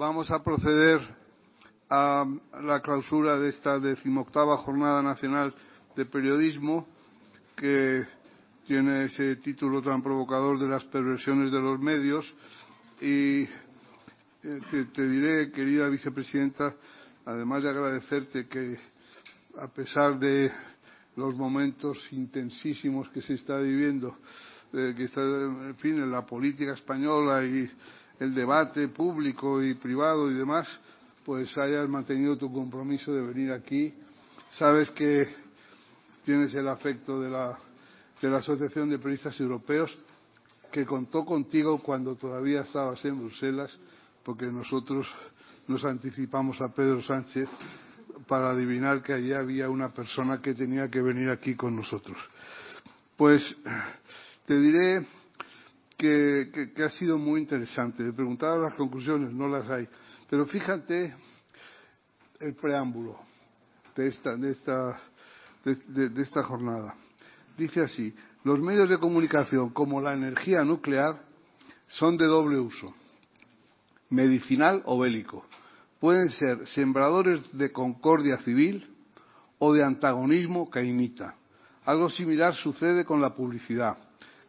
[0.00, 0.98] vamos a proceder
[1.90, 2.24] a
[2.62, 5.54] la clausura de esta decimoctava Jornada Nacional
[5.94, 6.88] de Periodismo,
[7.54, 8.06] que
[8.66, 12.24] tiene ese título tan provocador de las perversiones de los medios.
[12.98, 13.44] Y
[14.40, 16.74] te, te diré, querida vicepresidenta,
[17.26, 18.78] además de agradecerte que,
[19.58, 20.50] a pesar de
[21.16, 24.16] los momentos intensísimos que se está viviendo,
[24.72, 27.70] eh, que está, en fin, en la política española y
[28.20, 30.68] el debate público y privado y demás,
[31.24, 33.94] pues hayas mantenido tu compromiso de venir aquí.
[34.50, 35.26] Sabes que
[36.24, 37.58] tienes el afecto de la,
[38.20, 39.96] de la Asociación de Periodistas Europeos,
[40.70, 43.76] que contó contigo cuando todavía estabas en Bruselas,
[44.22, 45.08] porque nosotros
[45.66, 47.48] nos anticipamos a Pedro Sánchez
[48.28, 52.18] para adivinar que allí había una persona que tenía que venir aquí con nosotros.
[53.16, 53.42] Pues
[54.46, 55.06] te diré
[56.00, 58.02] que, que, ha sido muy interesante.
[58.02, 59.86] Me preguntaba las conclusiones, no las hay.
[60.30, 61.14] Pero fíjate
[62.40, 63.18] el preámbulo
[63.94, 64.98] de esta, de esta,
[65.62, 66.94] de, de, de esta jornada.
[67.58, 71.20] Dice así, los medios de comunicación, como la energía nuclear,
[71.88, 72.94] son de doble uso,
[74.08, 75.44] medicinal o bélico.
[75.98, 78.88] Pueden ser sembradores de concordia civil
[79.58, 81.34] o de antagonismo cainita.
[81.84, 83.98] Algo similar sucede con la publicidad,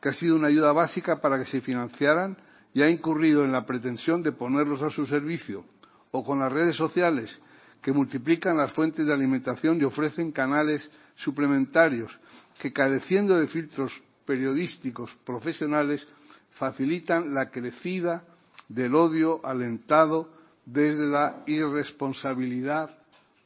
[0.02, 2.36] que ha sido una ayuda básica para que se financiaran
[2.74, 5.64] y ha incurrido en la pretensión de ponerlos a su servicio,
[6.12, 7.38] o con las redes sociales,
[7.82, 12.12] que multiplican las fuentes de alimentación y ofrecen canales suplementarios
[12.60, 13.92] que, careciendo de filtros
[14.26, 16.08] periodísticos profesionales,
[16.52, 18.24] facilitan la crecida
[18.70, 20.31] del odio alentado
[20.66, 22.98] desde la irresponsabilidad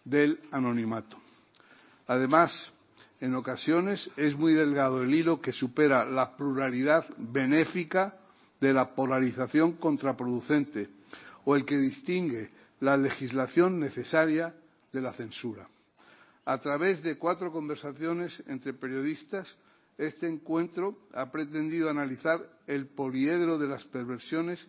[0.04, 1.18] del anonimato.
[2.08, 2.52] Además,
[3.20, 8.18] en ocasiones es muy delgado el hilo que supera la pluralidad benéfica
[8.60, 10.90] de la polarización contraproducente
[11.46, 12.50] o el que distingue
[12.80, 14.54] la legislación necesaria
[14.92, 15.68] de la censura.
[16.46, 19.48] A través de cuatro conversaciones entre periodistas,
[19.98, 24.66] este encuentro ha pretendido analizar el poliedro de las perversiones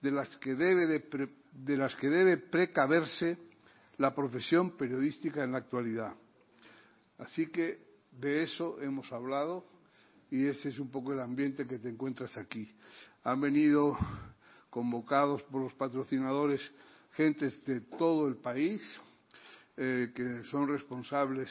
[0.00, 3.38] de las que debe, precaverse
[3.98, 6.14] la profesión periodística en la actualidad.
[7.22, 7.78] Así que
[8.10, 9.64] de eso hemos hablado
[10.28, 12.68] y ese es un poco el ambiente que te encuentras aquí.
[13.22, 13.96] Han venido
[14.70, 16.60] convocados por los patrocinadores
[17.12, 18.82] gentes de todo el país,
[19.76, 21.48] eh, que son responsables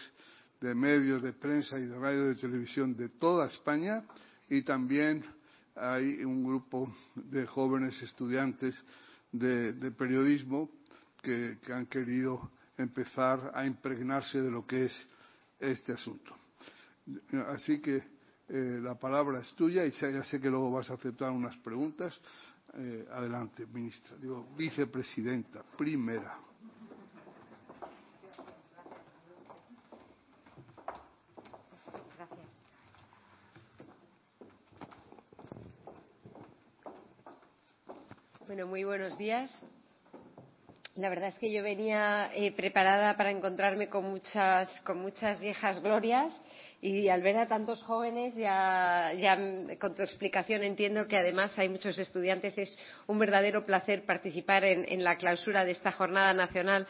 [0.60, 4.04] de medios de prensa y de radio y de televisión de toda España
[4.50, 5.24] y también
[5.76, 8.84] hay un grupo de jóvenes estudiantes
[9.32, 10.70] de, periodismo
[11.24, 15.08] que han querido empezar a impregnarse de lo que es
[15.62, 16.36] este asunto.
[17.48, 17.98] Así que
[18.50, 22.20] eh, la palabra es tuya y ya sé que luego vas a aceptar unas preguntas.
[22.74, 24.16] Eh, adelante, ministra.
[24.18, 26.38] Digo, vicepresidenta, primera.
[38.48, 39.50] Bueno, muy buenos días.
[40.96, 45.82] La verdad es que yo venía eh, preparada para encontrarme con muchas, con muchas viejas
[45.82, 46.38] glorias
[46.82, 49.14] y al ver a tantos jóvenes, ya,
[49.80, 52.58] con tu explicación entiendo que además hay muchos estudiantes.
[52.58, 56.86] Es un verdadero placer participar en, la clausura de esta Jornada Nacional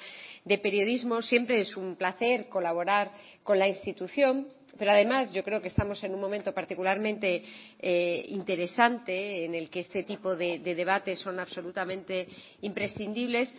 [0.45, 1.21] de Periodismo.
[1.21, 3.11] Siempre es un placer colaborar
[3.43, 4.47] con la institución
[4.79, 7.43] pero además yo creo que estamos en un momento particularmente
[7.77, 12.27] eh, interesante en el que este tipo de debates son absolutamente
[12.61, 13.53] imprescindibles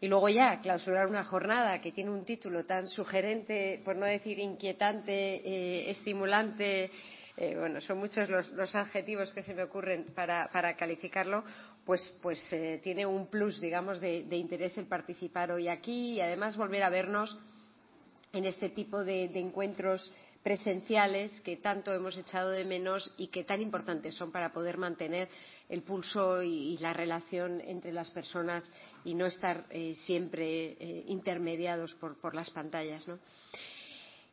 [0.00, 4.38] y luego ya clausurar una jornada que tiene un título tan sugerente, por no decir
[4.38, 6.90] inquietante, eh, estimulante,
[7.36, 11.44] eh, bueno, son muchos los, adjetivos que se me ocurren para, calificarlo,
[11.84, 16.56] pues, pues eh, tiene un plus, digamos, de, interés el participar hoy aquí y además
[16.56, 17.36] volver a vernos
[18.32, 20.12] en este tipo de encuentros
[20.48, 25.28] presenciales que tanto hemos echado de menos y que tan importantes son para poder mantener
[25.68, 28.66] el pulso y, la relación entre las personas
[29.04, 33.04] y no estar eh, siempre eh, intermediados por, las pantallas.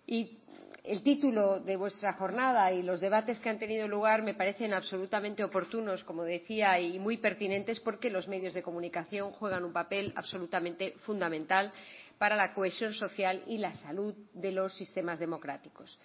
[0.08, 0.38] Y
[0.86, 5.44] el título de vuestra jornada y los debates que han tenido lugar me parecen absolutamente
[5.44, 10.94] oportunos, como decía, y muy pertinentes porque los medios de comunicación juegan un papel absolutamente
[11.02, 11.74] fundamental
[12.18, 15.98] para la cohesión social y la salud de los sistemas democráticos.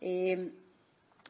[0.00, 0.52] Eh,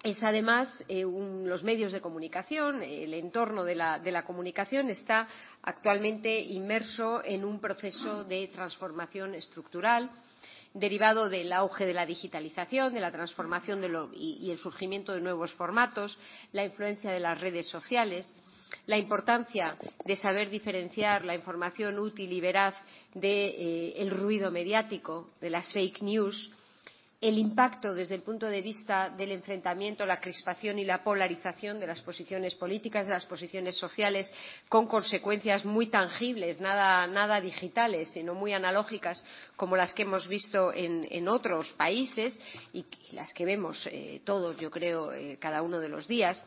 [0.04, 5.26] es además eh, los medios de comunicación, el entorno de la, comunicación está
[5.62, 10.10] actualmente inmerso en un proceso de transformación estructural
[10.74, 13.80] derivado del auge de la digitalización, de la transformación
[14.12, 16.18] y el surgimiento de nuevos formatos,
[16.52, 18.30] la influencia de las redes sociales
[18.86, 22.74] la importancia de saber diferenciar la información útil y veraz
[23.14, 26.50] del ruido mediático, de las fake news,
[27.24, 31.86] el impacto desde el punto de vista del enfrentamiento, la crispación y la polarización de
[31.86, 34.30] las posiciones políticas, de las posiciones sociales,
[34.68, 39.24] con consecuencias muy tangibles, nada, digitales, sino muy analógicas,
[39.56, 42.38] como las que hemos visto en, en otros países
[42.74, 46.44] y las que vemos eh, todos, yo creo, eh, cada uno de los días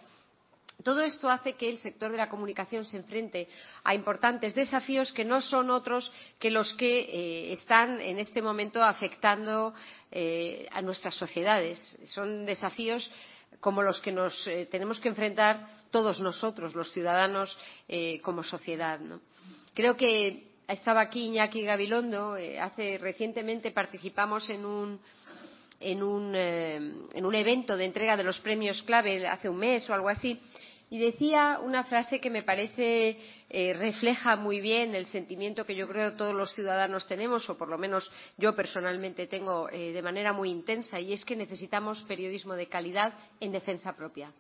[0.83, 3.47] todo esto hace que el sector de la comunicación se enfrente
[3.83, 8.83] a importantes desafíos que no son otros que los que eh, están en este momento
[8.83, 9.74] afectando
[10.12, 11.79] eh, a nuestras sociedades.
[12.06, 13.09] Son desafíos
[13.59, 17.57] como los que nos eh, tenemos que enfrentar todos nosotros, los ciudadanos,
[18.21, 19.00] como sociedad.
[19.74, 22.35] Creo que estaba aquí Iñaki Gabilondo.
[22.59, 25.00] Hace recientemente participamos en un
[25.79, 29.94] en un, en un evento de entrega de los premios clave hace un mes o
[29.94, 30.41] algo así
[30.89, 33.18] y decía una frase que me parece
[33.50, 37.68] eh, refleja muy bien el sentimiento que yo creo todos los ciudadanos tenemos, o por
[37.68, 42.54] lo menos yo personalmente tengo eh, de manera muy intensa, y es que necesitamos periodismo
[42.54, 44.31] de calidad en defensa propia.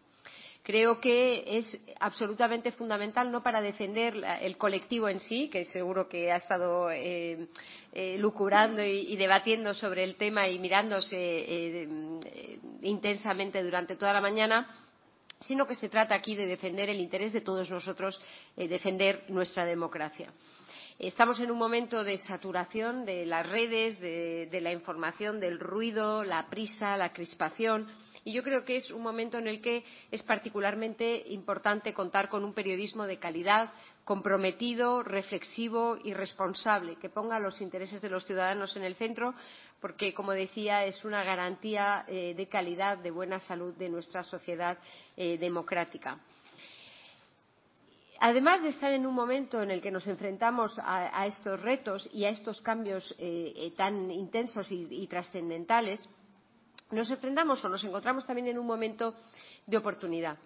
[0.63, 6.29] Creo que es absolutamente fundamental, no para defender el colectivo en sí, que seguro que
[6.29, 7.47] ha estado eh,
[7.93, 11.87] eh, y, debatiendo sobre el tema y mirándose
[12.81, 14.86] intensamente durante toda la mañana,
[15.45, 18.19] sino que se trata aquí de defender el interés de todos nosotros,
[18.55, 20.31] eh, defender nuestra democracia.
[20.99, 26.23] Estamos en un momento de saturación de las redes, de, de la información, del ruido,
[26.23, 27.87] la prisa, la crispación.
[28.27, 32.43] Y yo creo que es un momento en el que es particularmente importante contar con
[32.43, 33.71] un periodismo de calidad,
[34.03, 39.33] comprometido, reflexivo y responsable, que ponga los intereses de los ciudadanos en el centro,
[39.79, 44.77] porque, como decía, es una garantía eh, de calidad, de buena salud de nuestra sociedad
[45.15, 46.19] eh, democrática.
[48.19, 52.25] Además de estar en un momento en el que nos enfrentamos a, estos retos y
[52.25, 56.09] a estos cambios eh, tan intensos y trascendentales,
[56.91, 59.13] nos enfrentamos o nos encontramos también en un momento
[59.65, 60.37] de oportunidad.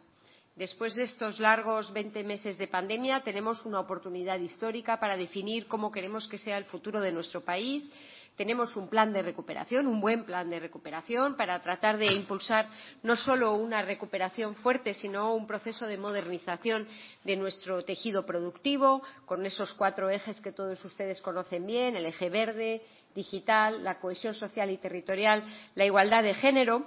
[0.55, 5.91] Después de estos largos 20 meses de pandemia, tenemos una oportunidad histórica para definir cómo
[5.91, 7.89] queremos que sea el futuro de nuestro país.
[8.35, 12.67] Tenemos un plan de recuperación, un buen plan de recuperación, para tratar de impulsar
[13.03, 16.87] no solo una recuperación fuerte, sino un proceso de modernización
[17.23, 22.29] de nuestro tejido productivo, con esos cuatro ejes que todos ustedes conocen bien, el eje
[22.29, 22.81] verde,
[23.15, 25.43] digital, la cohesión social y territorial,
[25.75, 26.85] la igualdad de género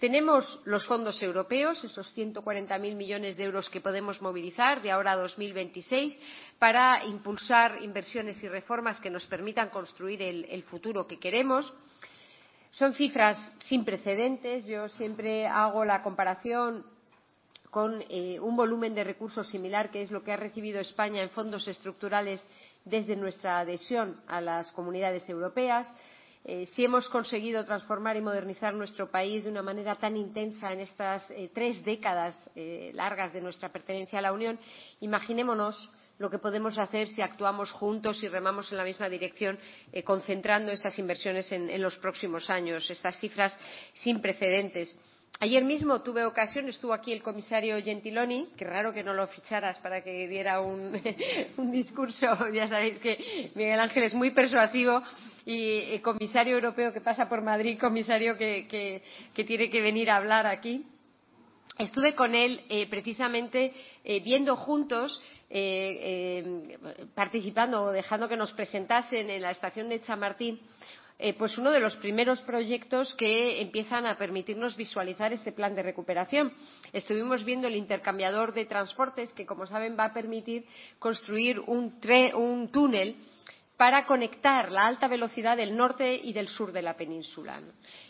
[0.00, 5.16] Tenemos los fondos europeos, esos 140.000 millones de euros que podemos movilizar de ahora a
[5.16, 6.18] 2026
[6.58, 11.70] para impulsar inversiones y reformas que nos permitan construir el, el futuro que queremos.
[12.70, 14.64] Son cifras sin precedentes.
[14.64, 16.82] Yo siempre hago la comparación
[17.68, 21.28] con eh, un volumen de recursos similar, que es lo que ha recibido España en
[21.28, 22.40] fondos estructurales
[22.84, 25.86] desde nuestra adhesión a las comunidades europeas
[26.42, 30.80] eh, si hemos conseguido transformar y modernizar nuestro país de una manera tan intensa en
[30.80, 34.58] estas eh, tres décadas eh, largas de nuestra pertenencia a la Unión,
[35.00, 39.58] imaginémonos lo que podemos hacer si actuamos juntos y remamos en la misma dirección,
[40.04, 42.90] concentrando esas inversiones en los próximos años.
[42.90, 43.56] Estas cifras
[43.94, 44.98] sin precedentes.
[45.38, 49.78] Ayer mismo tuve ocasión, estuvo aquí el comisario Gentiloni, que raro que no lo ficharas
[49.78, 50.92] para que diera un,
[51.72, 55.02] discurso, ya sabéis que Miguel Ángel es muy persuasivo,
[55.46, 59.02] y eh, comisario europeo que pasa por Madrid, comisario que,
[59.34, 60.84] tiene que venir a hablar aquí.
[61.78, 63.72] Estuve con él eh, precisamente
[64.04, 65.22] eh, viendo juntos,
[67.14, 70.60] participando o dejando que nos presentasen en la estación de Chamartín,
[71.38, 76.52] pues uno de los primeros proyectos que empiezan a permitirnos visualizar este plan de recuperación.
[76.92, 80.64] Estuvimos viendo el intercambiador de transportes que, como saben, va a permitir
[80.98, 82.00] construir un,
[82.70, 83.16] túnel
[83.76, 87.60] para conectar la alta velocidad del norte y del sur de la península.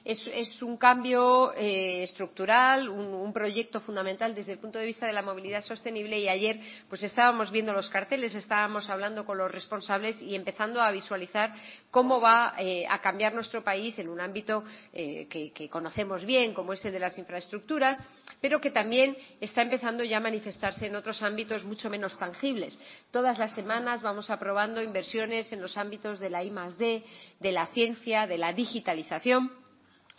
[0.04, 5.12] Es, un cambio eh, estructural, un, un proyecto fundamental desde el punto de vista de
[5.12, 10.20] la movilidad sostenible y ayer pues estábamos viendo los carteles, estábamos hablando con los responsables
[10.20, 11.54] y empezando a visualizar
[11.90, 16.72] cómo va eh, a cambiar nuestro país en un ámbito eh, que, conocemos bien, como
[16.72, 17.98] ese de las infraestructuras,
[18.40, 22.78] pero que también está empezando ya a manifestarse en otros ámbitos mucho menos tangibles.
[23.10, 27.04] Todas las semanas vamos aprobando inversiones en los ámbitos de la I+D,
[27.38, 29.59] de la ciencia, de la digitalización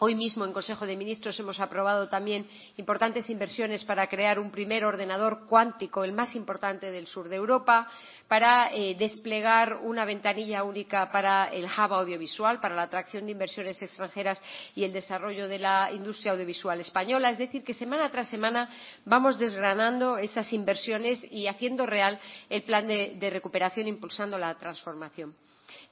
[0.03, 4.83] Hoy mismo en Consejo de Ministros hemos aprobado también importantes inversiones para crear un primer
[4.83, 7.87] ordenador cuántico, el más importante del sur de Europa,
[8.27, 13.79] para eh, desplegar una ventanilla única para el hub audiovisual, para la atracción de inversiones
[13.79, 14.41] extranjeras
[14.73, 17.29] y el desarrollo de la industria audiovisual española.
[17.29, 18.71] Es decir, que semana tras semana
[19.05, 25.35] vamos desgranando esas inversiones y haciendo real el plan de, de recuperación, impulsando la transformación.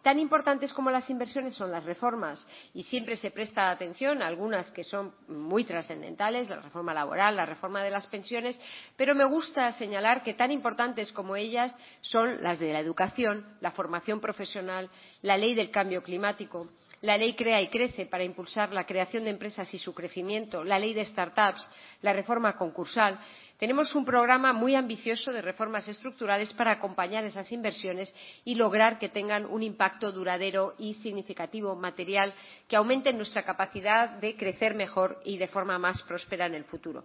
[0.02, 2.46] Tan importantes como las inversiones son las reformas.
[2.74, 7.46] Y siempre se presta atención a algunas que son muy trascendentales, la reforma laboral, la
[7.46, 8.58] reforma de las pensiones,
[8.96, 13.72] pero me gusta señalar que tan importantes como ellas son las de la educación, la
[13.72, 14.90] formación profesional,
[15.22, 16.70] la ley del cambio climático,
[17.02, 20.78] la ley crea y crece para impulsar la creación de empresas y su crecimiento la
[20.78, 21.70] ley de startups
[22.02, 23.18] la reforma concursal
[23.60, 28.14] tenemos un programa muy ambicioso de reformas estructurales para acompañar esas inversiones
[28.46, 32.34] y lograr que tengan un impacto duradero y significativo material
[32.70, 37.04] que aumente nuestra capacidad de crecer mejor y de forma más próspera en el futuro.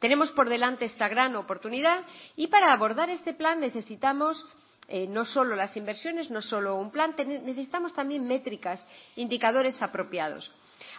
[0.00, 4.44] Tenemos por delante esta gran oportunidad y para abordar este plan necesitamos
[4.88, 8.84] eh, no solo las inversiones, no solo un plan, necesitamos también métricas,
[9.14, 10.50] indicadores apropiados.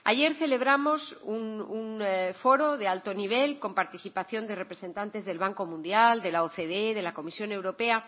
[0.08, 6.22] Ayer celebramos un, eh, foro de alto nivel con participación de representantes del Banco Mundial,
[6.22, 8.06] de la OCDE, de la Comisión Europea,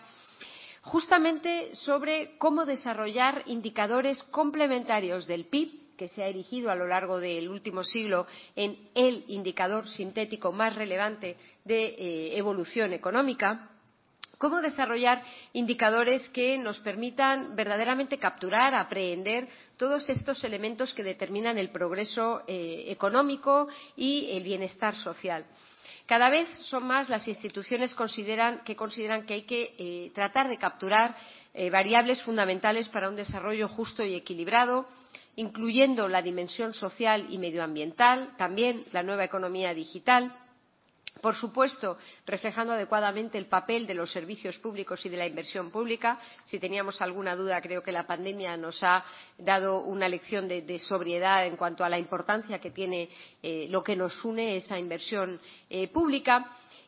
[0.84, 7.20] justamente sobre cómo desarrollar indicadores complementarios del PIB que se ha erigido a lo largo
[7.20, 11.36] del último siglo en el indicador sintético más relevante
[11.66, 13.72] de eh, evolución económica.
[14.38, 15.24] Cómo desarrollar
[15.54, 22.86] indicadores que nos permitan verdaderamente capturar, aprehender todos estos elementos que determinan el progreso eh,
[22.88, 25.46] económico y el bienestar social.
[26.06, 31.16] Cada vez son más las instituciones que consideran que hay que eh, tratar de capturar
[31.54, 34.88] eh, variables fundamentales para un desarrollo justo y equilibrado,
[35.36, 40.34] incluyendo la dimensión social y medioambiental, también la nueva economía digital,
[41.22, 46.20] por supuesto, reflejando adecuadamente el papel de los servicios públicos y de la inversión pública.
[46.46, 49.04] Si teníamos alguna duda, creo que la pandemia nos ha
[49.38, 53.10] dado una lección de, sobriedad en cuanto a la importancia que tiene
[53.42, 56.46] eh, lo que nos une esa inversión eh, pública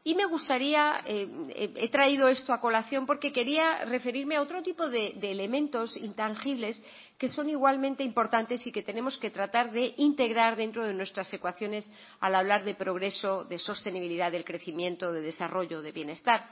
[0.10, 4.90] y me gustaría eh, he traído esto a colación porque quería referirme a otro tipo
[4.90, 6.82] de, de, elementos intangibles
[7.20, 11.88] que son igualmente importantes y que tenemos que tratar de integrar dentro de nuestras ecuaciones
[12.22, 16.44] al hablar de progreso, de sostenibilidad del crecimiento, de desarrollo, de bienestar.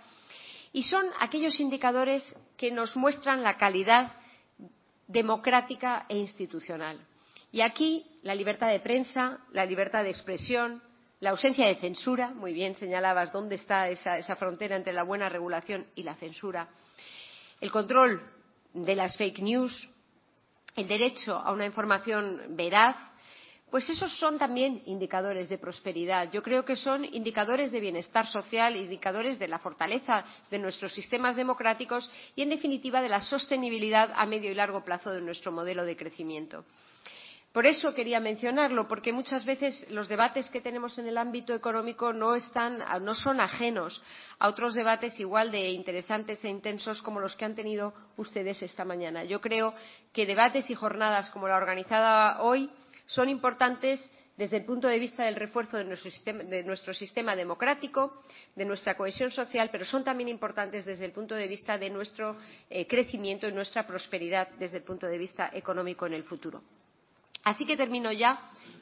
[0.72, 2.24] Y son aquellos indicadores
[2.58, 4.12] que nos muestran la calidad
[5.08, 7.00] democrática e institucional.
[7.52, 10.84] Y aquí la libertad de prensa, la libertad de expresión,
[11.20, 15.88] la ausencia de censura, muy bien señalabas dónde está esa, frontera entre la buena regulación
[15.96, 16.68] y la censura,
[17.60, 18.22] el control
[18.74, 19.90] de las fake news,
[20.76, 22.96] el derecho a una información veraz,
[23.72, 26.32] pues esos son también indicadores de prosperidad.
[26.32, 31.36] Yo creo que son indicadores de bienestar social, indicadores de la fortaleza de nuestros sistemas
[31.36, 35.84] democráticos y, en definitiva, de la sostenibilidad a medio y largo plazo de nuestro modelo
[35.84, 36.64] de crecimiento.
[37.58, 42.14] Por eso quería mencionarlo, porque muchas veces los debates que tenemos en el ámbito económico
[42.14, 44.00] no, son ajenos
[44.38, 48.86] a otros debates igual de interesantes e intensos como los que han tenido ustedes esta
[48.86, 49.24] mañana.
[49.24, 49.74] Yo creo
[50.14, 52.70] que debates y jornadas como la organizada hoy
[53.08, 57.36] son importantes desde el punto de vista del refuerzo de nuestro sistema, de nuestro sistema
[57.36, 58.22] democrático,
[58.56, 62.38] de nuestra cohesión social, pero son también importantes desde el punto de vista de nuestro
[62.70, 66.62] eh, crecimiento y nuestra prosperidad desde el punto de vista económico en el futuro.
[67.48, 68.38] Así que termino ya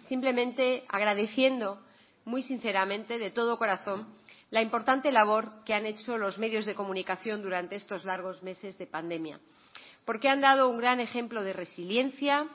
[0.08, 1.80] simplemente agradeciendo
[2.26, 4.08] muy sinceramente, de todo corazón,
[4.50, 8.88] la importante labor que han hecho los medios de comunicación durante estos largos meses de
[8.88, 9.40] pandemia,
[10.04, 12.48] porque han dado un gran ejemplo de resiliencia,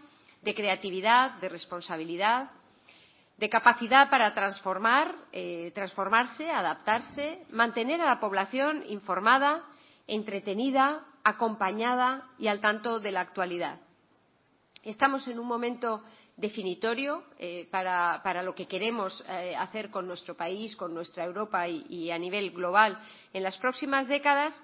[0.42, 2.50] de creatividad, de responsabilidad,
[3.38, 9.62] de capacidad para transformar, eh, transformarse, adaptarse, mantener a la población informada,
[10.08, 13.78] entretenida, acompañada y al tanto de la actualidad.
[14.82, 16.02] Estamos en un momento
[16.36, 21.84] definitorio eh, para, lo que queremos eh, hacer con nuestro país, con nuestra Europa y,
[21.90, 22.98] y, a nivel global
[23.34, 24.54] en las próximas décadas.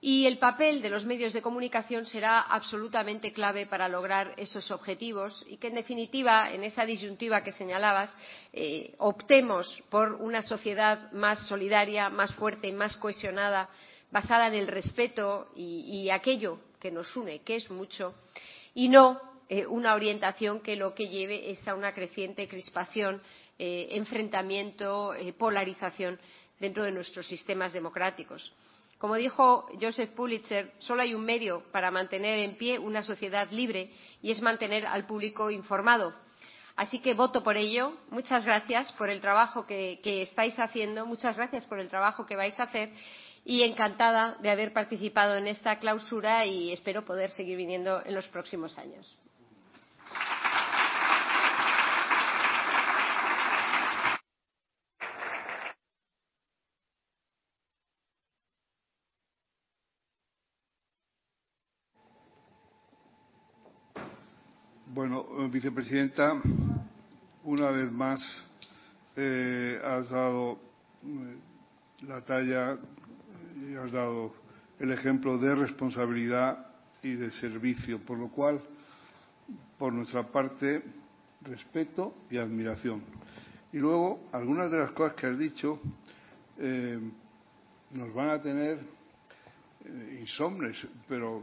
[0.00, 5.44] Y el papel de los medios de comunicación será absolutamente clave para lograr esos objetivos
[5.46, 8.12] y que, en definitiva, en esa disyuntiva que señalabas,
[8.54, 13.68] eh, optemos por una sociedad más solidaria, más fuerte y más cohesionada,
[14.10, 18.14] basada en el respeto y, y aquello que nos une, que es mucho,
[18.74, 23.20] y no eh, una orientación que lo que lleve es a una creciente crispación,
[23.58, 26.18] eh, enfrentamiento, eh, polarización
[26.58, 28.52] dentro de nuestros sistemas democráticos.
[28.98, 33.90] Como dijo Joseph Pulitzer, solo hay un medio para mantener en pie una sociedad libre
[34.22, 36.14] y es mantener al público informado.
[36.76, 37.96] Así que voto por ello.
[38.10, 41.04] Muchas gracias por el trabajo que, que estáis haciendo.
[41.04, 42.90] Muchas gracias por el trabajo que vais a hacer
[43.44, 48.28] y encantada de haber participado en esta clausura y espero poder seguir viniendo en los
[48.28, 49.18] próximos años.
[64.94, 66.34] Bueno, vicepresidenta,
[67.44, 68.20] una vez más
[69.16, 70.58] eh, has dado
[71.02, 71.38] eh,
[72.06, 72.78] la talla
[73.82, 74.32] has dado
[74.78, 76.66] el ejemplo de responsabilidad
[77.02, 78.60] y de servicio, por lo cual,
[79.78, 80.82] por nuestra parte,
[81.42, 83.02] respeto y admiración.
[83.72, 85.80] Y luego, algunas de las cosas que has dicho
[86.58, 87.00] eh,
[87.90, 88.78] nos van a tener
[89.84, 90.76] eh, insomnes,
[91.08, 91.42] pero,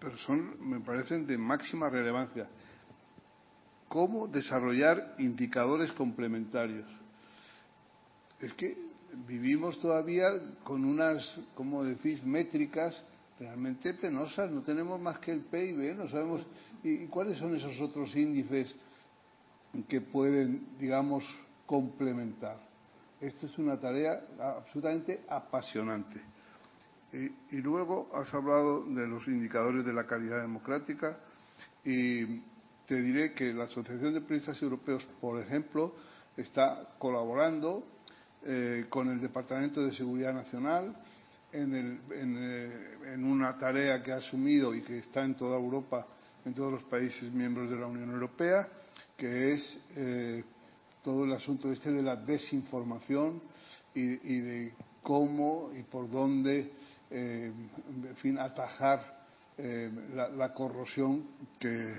[0.00, 2.48] pero son, me parecen de máxima relevancia.
[3.88, 6.86] ¿Cómo desarrollar indicadores complementarios?
[8.40, 8.87] Es que
[9.26, 10.26] vivimos todavía
[10.64, 12.94] con unas, como decís, métricas
[13.38, 14.50] realmente penosas.
[14.50, 16.46] No tenemos más que el PIB, no sabemos.
[16.82, 18.74] ¿Y cuáles son esos otros índices
[19.88, 21.24] que pueden, digamos,
[21.66, 22.58] complementar?
[23.20, 26.20] Esto es una tarea absolutamente apasionante.
[27.12, 31.18] Y, luego has hablado de los indicadores de la calidad democrática
[31.82, 32.40] y
[32.86, 35.94] te diré que la Asociación de Periodistas Europeos, por ejemplo,
[36.36, 37.82] está colaborando
[38.88, 40.94] con el Departamento de Seguridad Nacional
[41.52, 46.06] en, el, eh, en, una tarea que ha asumido y que está en toda Europa,
[46.44, 48.68] en todos los países miembros de la Unión Europea,
[49.16, 50.44] que es eh,
[51.02, 53.40] todo el asunto este de la desinformación
[53.94, 56.72] y, de cómo y por dónde,
[57.10, 57.50] eh,
[58.08, 59.24] en fin, atajar
[59.56, 61.24] eh, la, la, corrosión
[61.58, 61.94] que,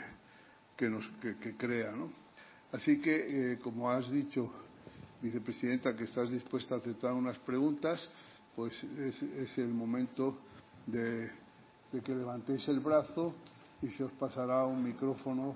[0.78, 1.92] que, nos, que, crea.
[1.92, 2.10] ¿no?
[2.72, 4.50] Así que, eh, como has dicho,
[5.22, 8.08] vicepresidenta, que estás dispuesta a aceptar unas preguntas,
[8.56, 10.38] pues es, el momento
[10.86, 11.30] de,
[11.92, 13.34] de, que levantéis el brazo
[13.82, 15.56] y se os pasará un micrófono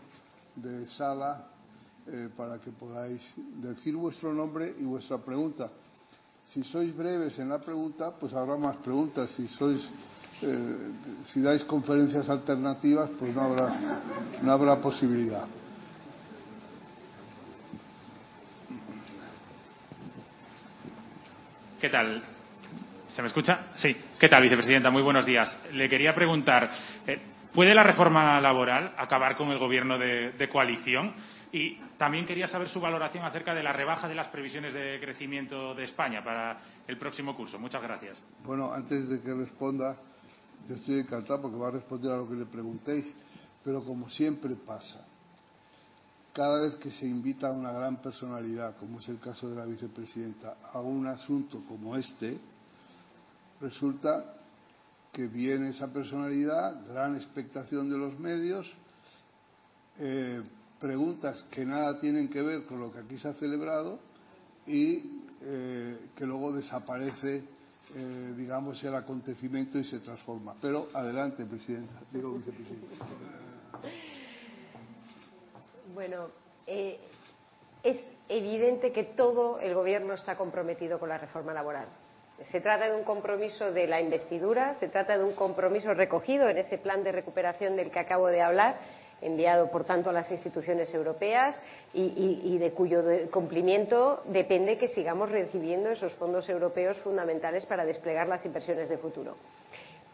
[0.56, 1.50] de sala
[2.08, 3.22] eh, para que podáis
[3.62, 5.72] decir vuestro nombre y vuestra pregunta.
[6.44, 9.30] Si sois breves en la pregunta, pues habrá más preguntas.
[9.36, 9.80] Si sois
[10.42, 10.92] eh,
[11.32, 14.02] si dais conferencias alternativas, pues no habrá,
[14.42, 15.48] no habrá posibilidad.
[21.94, 22.24] Tal?
[23.10, 23.68] ¿Se me escucha?
[23.76, 23.96] Sí.
[24.20, 24.90] ¿Qué tal, vicepresidenta?
[24.90, 25.56] Muy buenos días.
[25.74, 26.68] Le quería preguntar,
[27.06, 27.22] eh,
[27.54, 31.14] ¿puede la reforma laboral acabar con el gobierno de, coalición?
[31.52, 35.76] Y también quería saber su valoración acerca de la rebaja de las previsiones de crecimiento
[35.76, 37.60] de España para el próximo curso.
[37.60, 38.20] Muchas gracias.
[38.44, 39.96] Bueno, antes de que responda,
[40.68, 43.16] yo estoy encantado porque va a responder a lo que le preguntéis,
[43.64, 45.06] pero como siempre pasa,
[46.34, 49.66] cada vez que se invita a una gran personalidad, como es el caso de la
[49.66, 52.40] vicepresidenta, a un asunto como este,
[53.62, 54.34] resulta
[55.12, 58.68] que viene esa personalidad, gran expectación de los medios,
[60.00, 60.42] eh,
[60.80, 64.00] preguntas que nada tienen que ver con lo que aquí se ha celebrado
[64.66, 67.44] y eh, que luego desaparece,
[67.94, 70.56] eh, digamos, el acontecimiento y se transforma.
[70.60, 72.02] Pero adelante, presidenta.
[72.12, 73.43] Digo, vicepresidenta.
[75.94, 76.32] Bueno,
[76.66, 76.98] eh,
[77.84, 81.86] es evidente que todo el Gobierno está comprometido con la reforma laboral.
[82.52, 86.58] Se trata de un compromiso de la investidura, se trata de un compromiso recogido en
[86.58, 88.78] ese plan de recuperación del que acabo de hablar,
[89.22, 91.56] enviado, por tanto, a las instituciones europeas
[91.94, 98.44] y, de cuyo cumplimiento depende que sigamos recibiendo esos fondos europeos fundamentales para desplegar las
[98.46, 99.36] inversiones de futuro.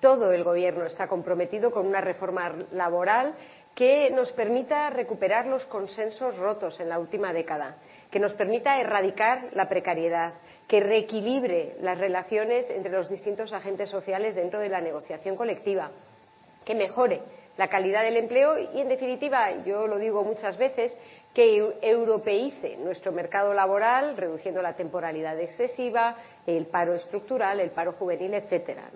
[0.02, 3.34] Todo el Gobierno está comprometido con una reforma laboral
[3.76, 7.78] que nos permita recuperar los consensos rotos en la última década,
[8.12, 10.34] que nos permita erradicar la precariedad,
[10.68, 15.92] que reequilibre las relaciones entre los distintos agentes sociales dentro de la negociación colectiva,
[16.66, 17.22] que mejore
[17.58, 20.96] la calidad del empleo y, en definitiva, yo lo digo muchas veces,
[21.34, 28.34] que europeice nuestro mercado laboral, reduciendo la temporalidad excesiva, el paro estructural, el paro juvenil,
[28.34, 28.90] etcétera.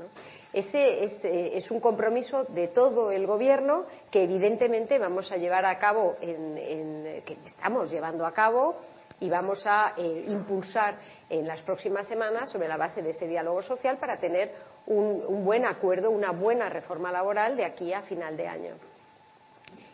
[0.53, 5.65] Ese es, eh, es, un compromiso de todo el Gobierno que, evidentemente, vamos a llevar
[5.65, 8.75] a cabo, en, que estamos llevando a cabo
[9.19, 10.95] y vamos a eh, impulsar
[11.27, 14.51] en las próximas semanas sobre la base de ese diálogo social para tener
[14.85, 18.75] un, buen acuerdo, una buena reforma laboral de aquí a final de año.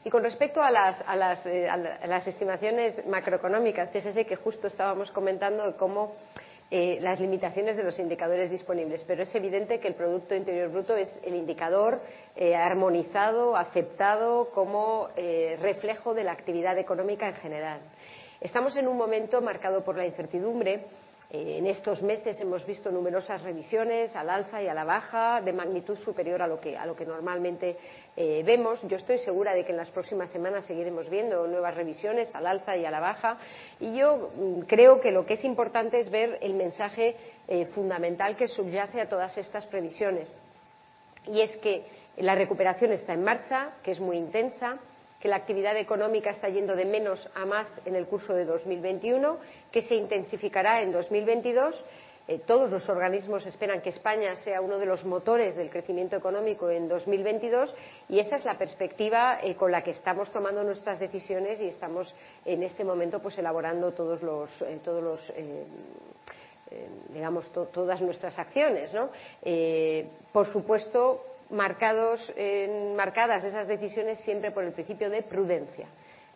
[0.03, 4.67] Y con respecto a las, a las, eh, a las estimaciones macroeconómicas, fíjese que justo
[4.67, 6.15] estábamos comentando cómo
[6.71, 10.95] eh, las limitaciones de los indicadores disponibles, pero es evidente que el Producto Interior Bruto
[10.95, 11.99] es el indicador
[12.35, 17.81] eh, armonizado, aceptado como eh, reflejo de la actividad económica en general.
[18.39, 20.85] Estamos en un momento marcado por la incertidumbre
[21.31, 25.95] en estos meses hemos visto numerosas revisiones al alza y a la baja de magnitud
[25.99, 27.77] superior a lo que, a lo que normalmente
[28.17, 28.81] eh, vemos.
[28.87, 32.75] Yo estoy segura de que en las próximas semanas seguiremos viendo nuevas revisiones al alza
[32.77, 33.37] y a la baja.
[33.79, 37.15] Y yo mm, creo que lo que es importante es ver el mensaje
[37.47, 40.35] eh, fundamental que subyace a todas estas previsiones.
[41.27, 41.85] Y es que
[42.17, 44.79] la recuperación está en marcha, que es muy intensa,
[45.19, 49.37] que la actividad económica está yendo de menos a más en el curso de 2021,
[49.71, 51.83] que se intensificará en 2022.
[52.27, 56.69] Eh, todos los organismos esperan que España sea uno de los motores del crecimiento económico
[56.69, 57.73] en 2022
[58.07, 62.13] y esa es la perspectiva eh, con la que estamos tomando nuestras decisiones y estamos
[62.45, 65.33] en este momento pues elaborando todos los, eh, los
[67.11, 68.93] digamos todas nuestras acciones.
[68.93, 69.09] ¿no?
[70.31, 72.21] por supuesto, marcados,
[72.95, 75.87] marcadas esas decisiones siempre por el principio de prudencia.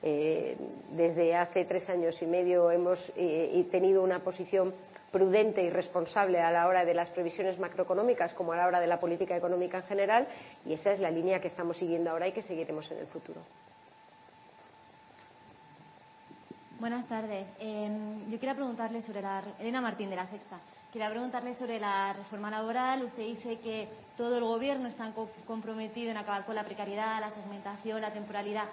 [0.06, 0.58] Eh,
[0.92, 4.74] desde hace tres años y medio hemos eh, tenido una posición
[5.14, 8.88] prudente y responsable a la hora de las previsiones macroeconómicas como a la hora de
[8.88, 10.28] la política económica en general
[10.66, 13.40] y esa es la línea que estamos siguiendo ahora y que seguiremos en el futuro.
[16.80, 17.46] Buenas tardes.
[17.60, 17.90] Eh,
[18.30, 19.42] yo quería preguntarle sobre la.
[19.60, 20.60] Elena Martín, de la Sexta.
[20.92, 23.04] Quería preguntarle sobre la reforma laboral.
[23.04, 25.10] Usted dice que todo el Gobierno está
[25.48, 28.66] comprometido en acabar con la precariedad, la segmentación, la temporalidad.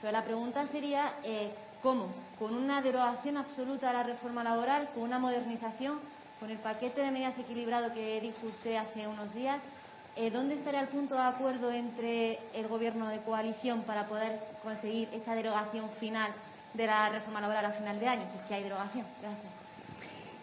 [0.00, 1.50] Pero la pregunta sería: eh,
[1.82, 2.06] ¿cómo?
[2.38, 4.90] ¿Con una derogación absoluta de la reforma laboral?
[4.94, 5.98] ¿Con una modernización?
[6.38, 9.60] ¿Con el paquete de medidas equilibrado que dijo usted hace unos días?
[10.14, 15.08] Eh, ¿Dónde estaría el punto de acuerdo entre el Gobierno de coalición para poder conseguir
[15.12, 16.32] esa derogación final
[16.76, 19.06] de la reforma laboral a final de año, si es que hay derogación.
[19.20, 19.56] Gracias.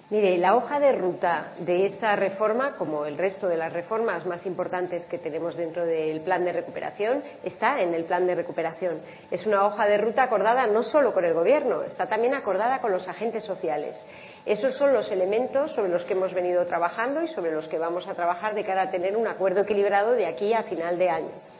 [0.09, 4.45] Mire, la hoja de ruta de esta reforma, como el resto de las reformas más
[4.45, 9.01] importantes que tenemos dentro del plan de recuperación, está en el plan de recuperación.
[9.31, 12.91] Es una hoja de ruta acordada no solo con el Gobierno, está también acordada con
[12.91, 13.99] los agentes sociales.
[14.45, 18.07] Esos son los elementos sobre los que hemos venido trabajando y sobre los que vamos
[18.07, 21.52] a trabajar de cara a tener un acuerdo equilibrado de aquí a final de año.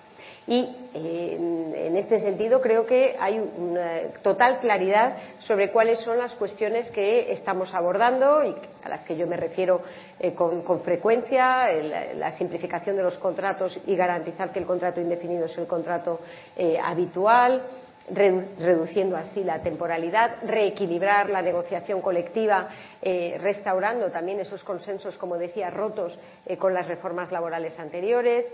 [0.46, 6.34] Y eh, en este sentido creo que hay una total claridad sobre cuáles son las
[6.34, 8.54] cuestiones que estamos abordando y
[8.84, 9.82] a las que yo me refiero
[10.20, 11.72] eh, con, frecuencia,
[12.16, 16.20] la, simplificación de los contratos y garantizar que el contrato indefinido es el contrato
[16.58, 17.64] eh, habitual,
[18.12, 22.68] redu reduciendo así la temporalidad, reequilibrar la negociación colectiva,
[23.02, 26.20] restaurando también esos consensos, como decía, rotos
[26.60, 28.46] con las reformas laborales anteriores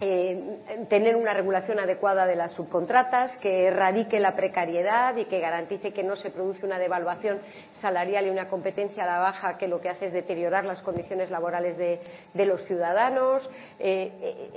[0.00, 5.92] eh, tener una regulación adecuada de las subcontratas, que erradique la precariedad y que garantice
[5.92, 7.38] que no se produce una devaluación
[7.80, 11.30] salarial y una competencia a la baja que lo que hace es deteriorar las condiciones
[11.30, 12.00] laborales de,
[12.44, 13.48] los ciudadanos.
[13.78, 14.50] Eh,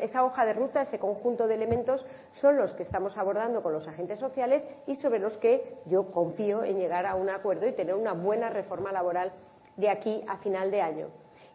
[0.00, 3.88] esa hoja de ruta, ese conjunto de elementos, son los que estamos abordando con los
[3.88, 7.94] agentes sociales y sobre los que yo confío en llegar a un acuerdo y tener
[7.94, 9.32] una buena reforma laboral
[9.76, 11.08] de aquí a final de año.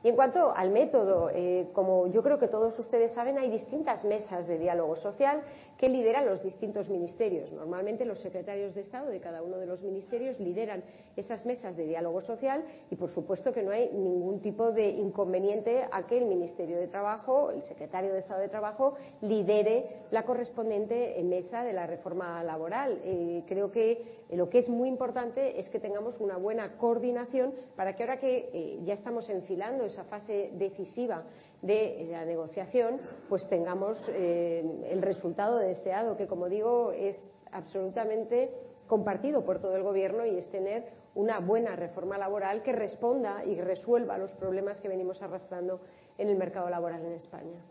[0.06, 4.06] Y en cuanto al método, eh, como yo creo que todos ustedes saben, hay distintas
[4.06, 5.42] mesas de diálogo social
[5.78, 7.52] que lideran los distintos ministerios.
[7.52, 10.84] Normalmente los secretarios de Estado de cada uno de los ministerios lideran
[11.16, 15.86] esas mesas de diálogo social y por supuesto que no hay ningún tipo de inconveniente
[15.92, 21.22] a que el Ministerio de Trabajo, el secretario de Estado de Trabajo, lidere la correspondiente
[21.24, 23.02] mesa de la reforma laboral.
[23.04, 27.96] Eh, creo que lo que es muy importante es que tengamos una buena coordinación para
[27.96, 31.24] que ahora que eh, ya estamos enfilando esa fase decisiva
[31.66, 37.18] de la negociación, pues tengamos eh, el resultado deseado, que como digo es
[37.52, 38.52] absolutamente
[38.88, 43.60] compartido por todo el Gobierno y es tener una buena reforma laboral que responda y
[43.60, 45.80] resuelva los problemas que venimos arrastrando
[46.18, 47.62] en el mercado laboral en España.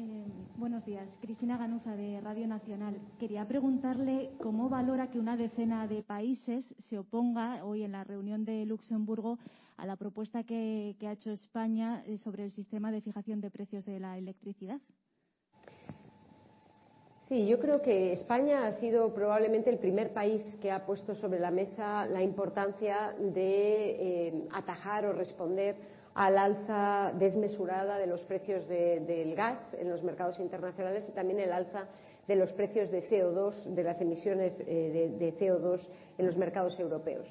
[0.00, 0.24] Eh,
[0.56, 1.06] buenos días.
[1.20, 2.96] Cristina Ganuza, de Radio Nacional.
[3.18, 8.46] Quería preguntarle cómo valora que una decena de países se oponga hoy en la reunión
[8.46, 9.38] de Luxemburgo
[9.76, 13.50] a la propuesta que, que ha hecho España eh, sobre el sistema de fijación de
[13.50, 14.80] precios de la electricidad.
[17.28, 21.40] Sí, yo creo que España ha sido probablemente el primer país que ha puesto sobre
[21.40, 28.68] la mesa la importancia de eh, atajar o responder al alza desmesurada de los precios
[28.68, 31.86] de, del gas en los mercados internacionales y también el alza
[32.28, 35.80] de los precios de CO2, de las emisiones eh, de, de, CO2
[36.18, 37.26] en los mercados europeos.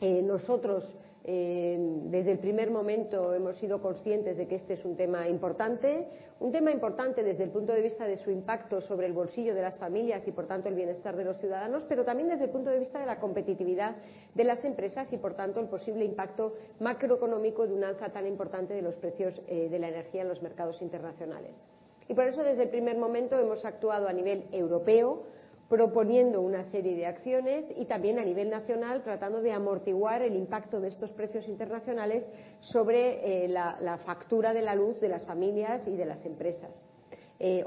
[0.00, 5.28] Eh, nosotros Desde el primer momento hemos sido conscientes de que este es un tema
[5.28, 6.06] importante,
[6.38, 9.60] un tema importante desde el punto de vista de su impacto sobre el bolsillo de
[9.60, 12.70] las familias y, por tanto, el bienestar de los ciudadanos, pero también desde el punto
[12.70, 13.96] de vista de la competitividad
[14.34, 18.74] de las empresas y, por tanto, el posible impacto macroeconómico de un alza tan importante
[18.74, 21.60] de los precios de la energía en los mercados internacionales.
[22.06, 25.24] Y por eso, desde el primer momento, hemos actuado a nivel europeo,
[25.68, 30.80] proponiendo una serie de acciones y también a nivel nacional, tratando de amortiguar el impacto
[30.80, 32.26] de estos precios internacionales
[32.60, 36.80] sobre la factura de la luz de las familias y de las empresas.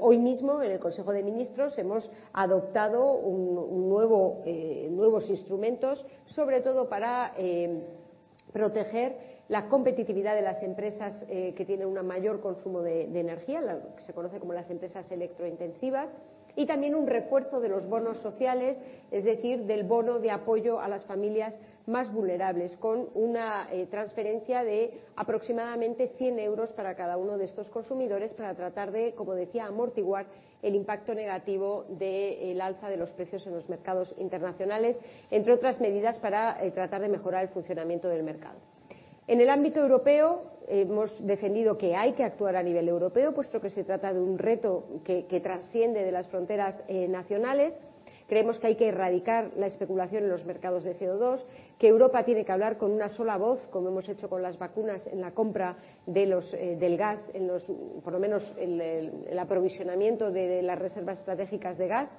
[0.00, 7.34] Hoy mismo, en el Consejo de Ministros, hemos adoptado nuevos instrumentos, sobre todo para
[8.52, 13.60] proteger la competitividad de las empresas que tienen un mayor consumo de energía,
[13.96, 16.10] que se conoce como las empresas electrointensivas,
[16.60, 18.78] y también un refuerzo de los bonos sociales,
[19.10, 24.92] es decir, del bono de apoyo a las familias más vulnerables, con una transferencia de
[25.16, 30.26] aproximadamente 100 euros para cada uno de estos consumidores, para tratar de, como decía, amortiguar
[30.60, 36.18] el impacto negativo del alza de los precios en los mercados internacionales, entre otras medidas
[36.18, 38.58] para tratar de mejorar el funcionamiento del mercado.
[39.30, 43.70] En el ámbito europeo, hemos defendido que hay que actuar a nivel europeo, puesto que
[43.70, 47.72] se trata de un reto que trasciende de las fronteras nacionales.
[48.26, 51.44] Creemos que hay que erradicar la especulación en los mercados de CO2,
[51.78, 55.06] que Europa tiene que hablar con una sola voz, como hemos hecho con las vacunas,
[55.06, 57.24] en la compra del gas,
[58.02, 62.10] por lo menos en el aprovisionamiento de las reservas estratégicas de gas,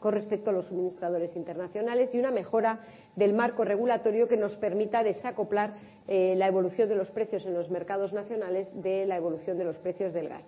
[0.00, 2.80] con respecto a los suministradores internacionales, y una mejora
[3.16, 5.74] del marco regulatorio que nos permita desacoplar
[6.06, 10.12] la evolución de los precios en los mercados nacionales de la evolución de los precios
[10.12, 10.44] del gas.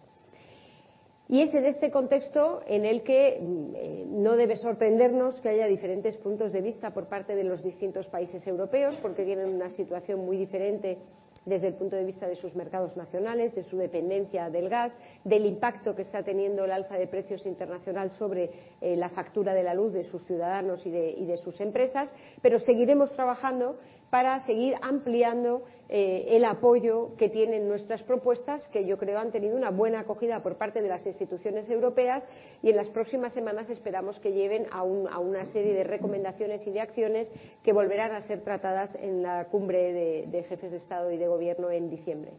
[1.28, 6.52] Y es en este contexto en el que no debe sorprendernos que haya diferentes puntos
[6.52, 10.98] de vista por parte de los distintos países europeos, porque tienen una situación muy diferente
[11.46, 14.92] desde el punto de vista de sus mercados nacionales, de su dependencia del gas,
[15.24, 18.50] del impacto que está teniendo el alza de precios internacional sobre
[18.82, 22.12] la factura de la luz de sus ciudadanos y de sus empresas.
[22.42, 23.78] Pero seguiremos trabajando
[24.10, 29.70] para seguir ampliando el apoyo que tienen nuestras propuestas, que yo creo han tenido una
[29.70, 32.24] buena acogida por parte de las instituciones europeas,
[32.62, 36.80] y en las próximas semanas esperamos que lleven a una serie de recomendaciones y de
[36.80, 37.30] acciones
[37.62, 41.70] que volverán a ser tratadas en la Cumbre de Jefes de Estado y de Gobierno
[41.70, 42.32] en diciembre.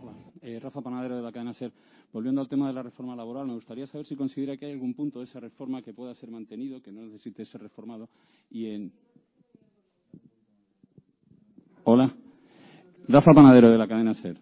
[0.00, 1.52] Hola, Rafa Panadero, de la cadena.
[2.14, 4.94] Volviendo al tema de la reforma laboral, me gustaría saber si considera que hay algún
[4.94, 8.08] punto de esa reforma que pueda ser mantenido, que no necesite ser reformado.
[11.82, 12.14] Hola,
[13.08, 14.38] Rafa Panadero, de la cadena SER.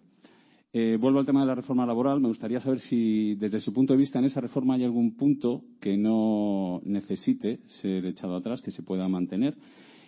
[1.00, 2.20] Vuelvo al tema de la reforma laboral.
[2.20, 5.64] Me gustaría saber si, desde su punto de vista, en esa reforma hay algún punto
[5.80, 9.56] que no necesite ser echado atrás, que se pueda mantener,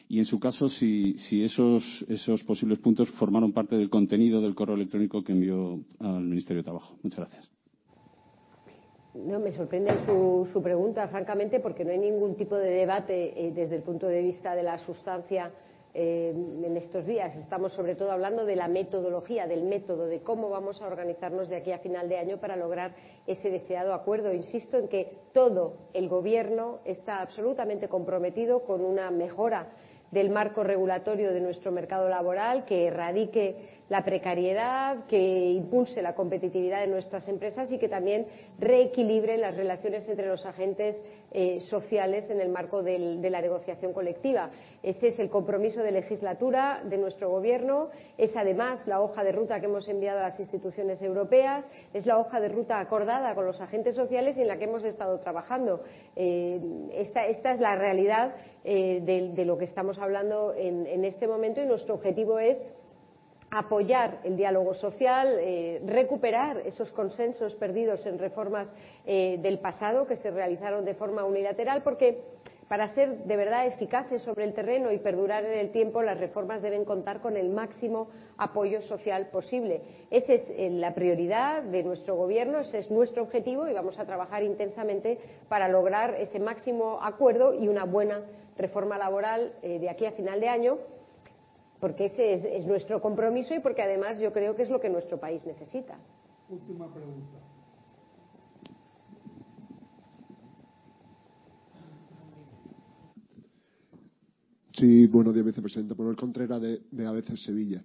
[0.07, 5.24] y, en su caso, si esos posibles puntos formaron parte del contenido del correo electrónico
[5.24, 6.98] que envió al Ministerio de Trabajo.
[7.03, 7.54] Muchas gracias.
[9.14, 13.83] No me sorprende su pregunta, francamente, porque no hay ningún tipo de debate desde el
[13.83, 15.53] punto de vista de la sustancia
[15.94, 17.37] en estos días.
[17.37, 21.55] Estamos, sobre todo, hablando de la metodología, del método, de cómo vamos a organizarnos de
[21.55, 24.35] aquí a final de año para lograr ese deseado acuerdo.
[24.35, 29.68] Insisto en que todo el Gobierno está absolutamente comprometido con una mejora
[30.11, 36.81] del marco regulatorio de nuestro mercado laboral, que erradique la precariedad, que impulse la competitividad
[36.81, 38.27] de nuestras empresas y que también
[38.59, 40.97] reequilibre las relaciones entre los agentes
[41.68, 44.51] sociales en el marco de la negociación colectiva.
[44.83, 47.88] Ese es el compromiso de legislatura de nuestro Gobierno.
[48.18, 51.68] Es, además, la hoja de ruta que hemos enviado a las instituciones europeas.
[51.92, 54.85] Es la hoja de ruta acordada con los agentes sociales y en la que hemos
[54.85, 55.83] estado trabajando.
[56.14, 62.38] Esta es la realidad de lo que estamos hablando en este momento, y nuestro objetivo
[62.38, 62.62] es
[63.55, 65.38] apoyar el diálogo social,
[65.87, 68.69] recuperar esos consensos perdidos en reformas
[69.07, 72.23] del pasado que se realizaron de forma unilateral, porque,
[72.69, 76.62] para ser de verdad eficaces sobre el terreno y perdurar en el tiempo, las reformas
[76.62, 79.83] deben contar con el máximo apoyo social posible.
[80.11, 84.43] Esa es la prioridad de nuestro Gobierno, ese es nuestro objetivo, y vamos a trabajar
[84.43, 88.23] intensamente para lograr ese máximo acuerdo y una buena
[88.57, 90.79] reforma laboral de aquí a final de año,
[91.81, 95.19] porque ese es nuestro compromiso y porque, además, yo creo que es lo que nuestro
[95.21, 95.99] país necesita.
[96.49, 97.39] Última pregunta.
[104.71, 105.95] Sí, buenos días, vicepresidenta.
[105.95, 107.85] Manuel Contreras, de ABC Sevilla.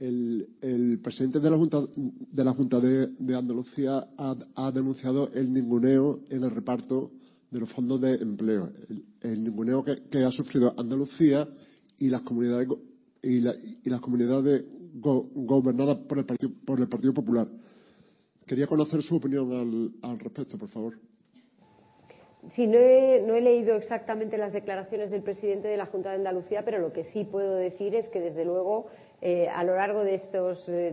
[0.00, 7.12] El presidente de la Junta de Andalucía ha denunciado el ninguneo en el reparto
[7.50, 8.68] de los fondos de empleo,
[9.20, 11.46] el ninguneo que ha sufrido Andalucía
[11.98, 12.66] y las comunidades
[13.24, 16.18] y las comunidades gobernadas por
[16.78, 17.48] el Partido Popular.
[18.46, 20.94] Quería conocer su opinión al respecto, por favor.
[22.54, 26.78] Sí, no he leído exactamente las declaraciones del presidente de la Junta de Andalucía, pero
[26.78, 28.88] lo que sí puedo decir es que, desde luego,
[29.50, 30.14] a lo largo de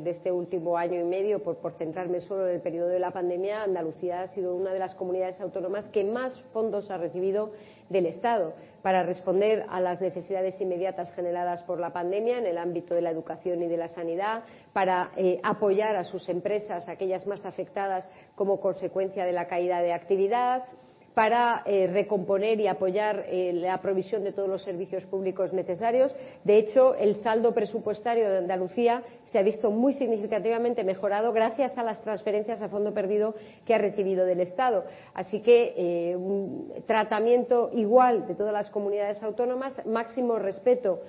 [0.05, 4.21] este último año y medio, por centrarme solo en el período de la pandemia, Andalucía
[4.21, 7.51] ha sido una de las comunidades autónomas que más fondos ha recibido
[7.91, 12.95] del Estado para responder a las necesidades inmediatas generadas por la pandemia en el ámbito
[12.95, 15.11] de la educación y de la sanidad, para
[15.43, 20.63] apoyar a sus empresas, aquellas más afectadas como consecuencia de la caída de actividad,
[21.13, 26.15] para recomponer y apoyar la provisión de todos los servicios públicos necesarios.
[26.45, 31.83] De hecho, el saldo presupuestario de Andalucía se ha visto muy significativamente mejorado gracias a
[31.83, 33.33] las transferencias a fondo perdido
[33.65, 34.83] que ha recibido del Estado.
[35.13, 40.99] Así que un tratamiento igual de todas las comunidades autónomas, máximo respeto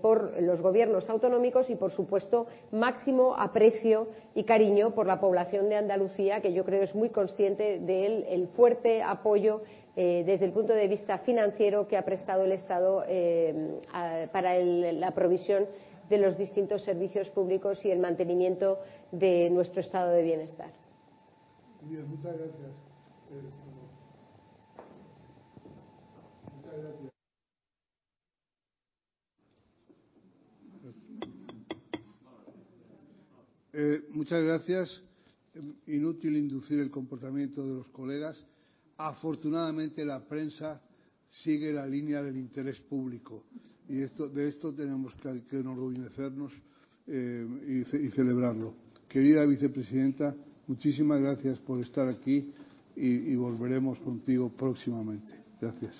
[0.00, 5.76] por los gobiernos autonómicos y, por supuesto, máximo aprecio y cariño por la población de
[5.76, 9.62] Andalucía, que yo creo es muy consciente del fuerte apoyo
[9.96, 13.02] desde el punto de vista financiero que ha prestado el Estado
[14.32, 15.66] para la provisión
[16.08, 18.78] de los distintos servicios públicos y el mantenimiento
[19.12, 20.72] de nuestro estado de bienestar.
[21.82, 22.72] Bien, muchas gracias.
[26.54, 27.12] Muchas gracias.
[34.10, 35.02] Muchas gracias.
[35.86, 38.44] Inútil inducir el comportamiento de los colegas.
[38.96, 40.82] Afortunadamente, la prensa
[41.28, 43.44] sigue la línea del interés público
[43.88, 45.14] y de esto tenemos
[45.48, 46.52] que enorgullecernos
[47.06, 48.74] y celebrarlo.
[49.08, 50.34] Querida vicepresidenta,
[50.66, 52.52] muchísimas gracias por estar aquí
[52.96, 55.34] y volveremos contigo próximamente.
[55.60, 55.94] Gracias.